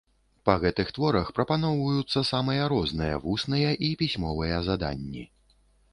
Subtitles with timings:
[0.49, 5.23] Па гэтых творах прапаноўваюцца самыя розныя вусныя і пісьмовыя заданні.